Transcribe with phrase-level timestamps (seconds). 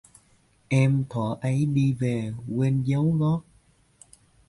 [0.71, 3.41] Em thuở ấy đi về quên dấu gót